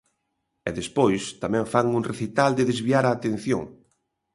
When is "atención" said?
3.17-3.63